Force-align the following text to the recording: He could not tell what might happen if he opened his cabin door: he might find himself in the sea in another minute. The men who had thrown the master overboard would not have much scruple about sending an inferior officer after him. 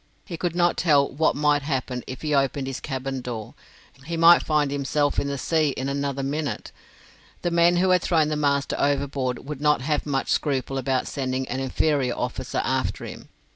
He 0.25 0.35
could 0.35 0.55
not 0.55 0.77
tell 0.77 1.07
what 1.07 1.35
might 1.35 1.61
happen 1.61 2.03
if 2.07 2.23
he 2.23 2.33
opened 2.33 2.65
his 2.65 2.79
cabin 2.79 3.21
door: 3.21 3.53
he 4.07 4.17
might 4.17 4.41
find 4.41 4.71
himself 4.71 5.19
in 5.19 5.27
the 5.27 5.37
sea 5.37 5.75
in 5.77 5.87
another 5.87 6.23
minute. 6.23 6.71
The 7.43 7.51
men 7.51 7.77
who 7.77 7.91
had 7.91 8.01
thrown 8.01 8.29
the 8.29 8.35
master 8.35 8.75
overboard 8.79 9.45
would 9.45 9.61
not 9.61 9.81
have 9.81 10.07
much 10.07 10.29
scruple 10.29 10.79
about 10.79 11.05
sending 11.07 11.47
an 11.49 11.59
inferior 11.59 12.15
officer 12.15 12.63
after 12.65 13.05
him. 13.05 13.29